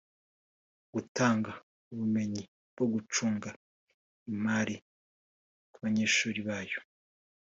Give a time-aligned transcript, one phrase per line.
[0.93, 1.51] gutanga
[1.91, 3.49] ubumenyi bwo gucunga
[4.33, 4.75] imari
[5.71, 6.79] ku banyeshuri bayo